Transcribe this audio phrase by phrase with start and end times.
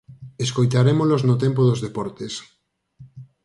[0.45, 2.33] Escoitarémolos no tempo dos deportes.